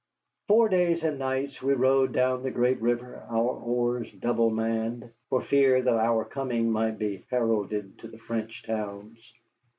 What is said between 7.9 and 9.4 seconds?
to the French towns.